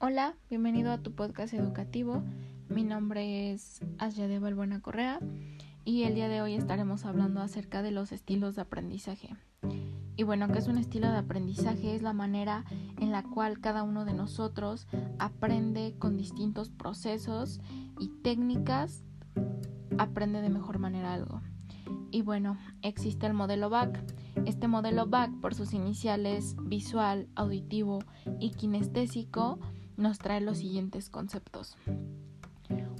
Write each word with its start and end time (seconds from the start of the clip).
Hola, 0.00 0.36
bienvenido 0.48 0.92
a 0.92 0.98
tu 0.98 1.12
podcast 1.12 1.52
educativo. 1.54 2.22
Mi 2.68 2.84
nombre 2.84 3.50
es 3.50 3.80
Asya 3.98 4.28
de 4.28 4.38
Balbuena 4.38 4.80
Correa 4.80 5.18
y 5.84 6.04
el 6.04 6.14
día 6.14 6.28
de 6.28 6.40
hoy 6.40 6.54
estaremos 6.54 7.04
hablando 7.04 7.40
acerca 7.40 7.82
de 7.82 7.90
los 7.90 8.12
estilos 8.12 8.54
de 8.54 8.62
aprendizaje. 8.62 9.34
Y 10.14 10.22
bueno, 10.22 10.46
¿qué 10.46 10.60
es 10.60 10.68
un 10.68 10.78
estilo 10.78 11.10
de 11.10 11.16
aprendizaje? 11.16 11.96
Es 11.96 12.02
la 12.02 12.12
manera 12.12 12.64
en 13.00 13.10
la 13.10 13.24
cual 13.24 13.58
cada 13.58 13.82
uno 13.82 14.04
de 14.04 14.14
nosotros 14.14 14.86
aprende 15.18 15.96
con 15.98 16.16
distintos 16.16 16.70
procesos 16.70 17.60
y 17.98 18.08
técnicas, 18.22 19.02
aprende 19.98 20.42
de 20.42 20.48
mejor 20.48 20.78
manera 20.78 21.12
algo. 21.12 21.42
Y 22.12 22.22
bueno, 22.22 22.56
existe 22.82 23.26
el 23.26 23.34
modelo 23.34 23.68
BAC. 23.68 24.00
Este 24.46 24.68
modelo 24.68 25.08
BAC, 25.08 25.40
por 25.40 25.56
sus 25.56 25.74
iniciales 25.74 26.54
visual, 26.62 27.26
auditivo 27.34 27.98
y 28.38 28.52
kinestésico, 28.52 29.58
nos 29.98 30.18
trae 30.18 30.40
los 30.40 30.58
siguientes 30.58 31.10
conceptos. 31.10 31.76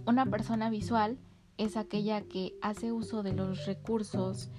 Una 0.04 0.26
persona 0.26 0.68
visual 0.68 1.18
es 1.56 1.76
aquella 1.76 2.22
que 2.22 2.54
hace 2.60 2.92
uso 2.92 3.22
de 3.22 3.32
los 3.32 3.66
recursos 3.66 4.50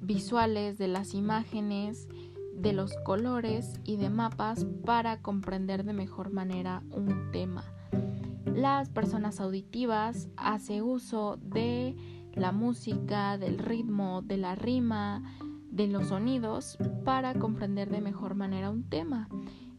visuales, 0.00 0.78
de 0.78 0.88
las 0.88 1.14
imágenes, 1.14 2.08
de 2.54 2.72
los 2.72 2.94
colores 3.04 3.80
y 3.84 3.96
de 3.96 4.10
mapas 4.10 4.66
para 4.84 5.22
comprender 5.22 5.84
de 5.84 5.92
mejor 5.92 6.32
manera 6.32 6.82
un 6.90 7.30
tema. 7.30 7.64
Las 8.44 8.88
personas 8.88 9.40
auditivas 9.40 10.28
hace 10.36 10.82
uso 10.82 11.38
de 11.42 11.94
la 12.32 12.52
música, 12.52 13.38
del 13.38 13.58
ritmo, 13.58 14.22
de 14.22 14.38
la 14.38 14.54
rima, 14.54 15.22
de 15.70 15.86
los 15.88 16.08
sonidos 16.08 16.78
para 17.04 17.34
comprender 17.34 17.90
de 17.90 18.00
mejor 18.00 18.34
manera 18.34 18.70
un 18.70 18.88
tema. 18.88 19.28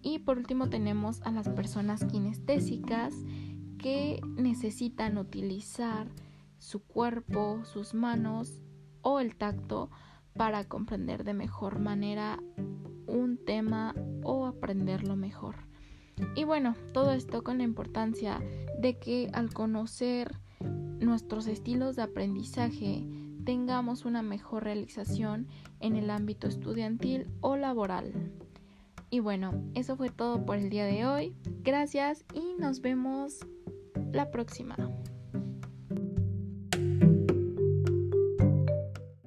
Y 0.02 0.20
por 0.20 0.38
último 0.38 0.70
tenemos 0.70 1.22
a 1.23 1.31
las 1.31 1.50
personas 1.50 2.06
kinestésicas 2.06 3.14
que 3.78 4.20
necesitan 4.36 5.17
utilizar 5.17 6.08
su 6.58 6.81
cuerpo, 6.84 7.64
sus 7.66 7.94
manos 7.94 8.62
o 9.02 9.20
el 9.20 9.36
tacto 9.36 9.90
para 10.34 10.66
comprender 10.66 11.23
de 11.23 11.34
mejor 11.34 11.80
manera 11.80 12.40
un 13.08 13.38
tema 13.44 13.95
o 14.23 14.45
aprenderlo 14.45 15.16
mejor. 15.16 15.56
Y 16.36 16.44
bueno, 16.44 16.75
todo 16.94 17.12
esto 17.12 17.44
con 17.44 17.59
la 17.59 17.64
importancia 17.64 18.40
de 18.80 18.98
que 18.98 19.30
al 19.34 19.53
conocer 19.53 20.36
nuestros 21.00 21.48
estilos 21.48 21.95
de 21.95 22.02
aprendizaje 22.03 23.06
tengamos 23.45 24.03
una 24.06 24.22
mejor 24.22 24.64
realización 24.64 25.48
en 25.80 25.95
el 25.95 26.09
ámbito 26.09 26.48
estudiantil 26.48 27.30
o 27.40 27.56
laboral. 27.56 28.31
Y 29.09 29.19
bueno, 29.19 29.53
eso 29.73 29.95
fue 29.95 30.09
todo 30.09 30.45
por 30.45 30.58
el 30.58 30.69
día 30.69 30.86
de 30.86 31.05
hoy. 31.05 31.36
Gracias 31.63 32.25
y 32.33 32.55
nos 32.59 32.81
vemos 32.81 33.39
la 34.11 34.31
próxima. 34.31 34.75